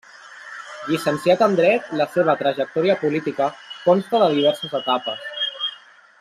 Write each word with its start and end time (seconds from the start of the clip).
Llicenciat 0.87 1.43
en 1.47 1.53
dret, 1.59 1.91
la 2.01 2.07
seva 2.13 2.35
trajectòria 2.41 2.95
política 3.03 3.51
consta 3.85 4.23
de 4.25 4.31
diverses 4.39 4.75
etapes. 4.83 5.33